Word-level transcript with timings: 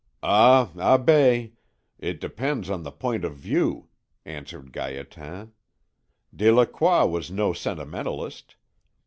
"Ah, 0.23 0.71
Abbé! 0.77 1.51
it 1.99 2.19
depends 2.19 2.71
on 2.71 2.81
the 2.81 2.89
point 2.91 3.23
of 3.23 3.35
view," 3.35 3.89
answered 4.25 4.73
Gaétan. 4.73 5.51
"Delacroix 6.35 7.05
was 7.05 7.29
no 7.29 7.53
sentimentalist. 7.53 8.55